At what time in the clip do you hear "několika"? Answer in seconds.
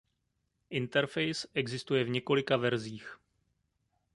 2.09-2.57